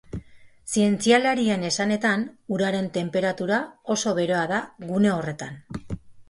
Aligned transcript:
Zientzialarien 0.75 1.65
esanetan, 1.69 2.23
uraren 2.57 2.87
tenperatura 2.97 3.61
oso 3.97 4.15
beroa 4.21 4.49
da 4.55 4.59
gune 4.89 5.13
horretan. 5.19 5.63